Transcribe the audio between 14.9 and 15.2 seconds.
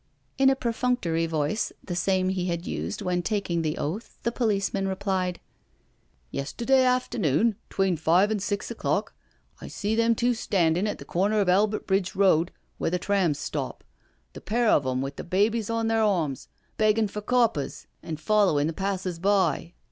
with